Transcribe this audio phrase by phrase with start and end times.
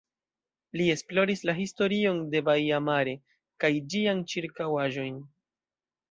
[0.79, 3.13] Li esploris la historion de baia Mare
[3.65, 5.21] kaj ĝian ĉirkaŭaĵon.